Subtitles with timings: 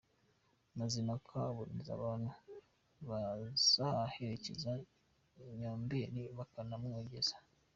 [0.77, 2.29] Mazimpaka aboneza abantu
[3.09, 4.71] bazaherekeza
[5.59, 7.35] Nyombeli bakanamwogeza.